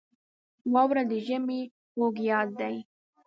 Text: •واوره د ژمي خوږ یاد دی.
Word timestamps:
•واوره 0.73 1.03
د 1.11 1.13
ژمي 1.25 1.61
خوږ 1.93 2.15
یاد 2.29 2.49
دی. 2.59 2.75